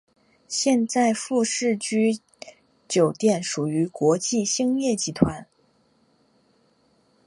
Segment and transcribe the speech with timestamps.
[0.47, 1.77] 现在富士屋
[2.87, 5.45] 酒店属于国际兴业集团。